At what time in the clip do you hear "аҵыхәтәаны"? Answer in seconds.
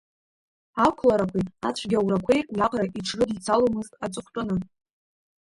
4.05-4.55